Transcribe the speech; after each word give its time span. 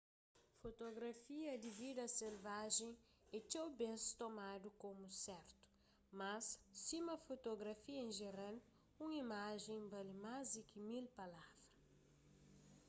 fotografia 0.63 1.51
di 1.63 1.69
vida 1.79 2.05
selvajen 2.21 2.91
é 3.35 3.39
txeu 3.49 3.67
bês 3.79 4.03
tomadu 4.21 4.67
komu 4.83 5.07
sertu 5.25 5.55
mas 6.19 6.45
sima 6.85 7.15
fotografia 7.27 7.99
en 8.07 8.11
jeral 8.21 8.55
un 9.03 9.09
imajen 9.23 9.79
bali 9.93 10.13
más 10.25 10.45
di 10.53 10.61
ki 10.69 10.79
mil 10.89 11.05
palavra 11.19 11.59